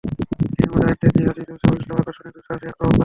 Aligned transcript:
তিনি 0.51 0.67
মুজাহিদদের 0.71 1.11
জিহাদী 1.15 1.41
জোশ 1.47 1.61
এবং 1.63 1.75
ইসলামের 1.79 2.03
আকর্ষণে 2.03 2.29
এ 2.29 2.35
দুঃসাহসিক 2.35 2.69
আক্রমণ 2.71 2.89
করেন। 2.89 2.99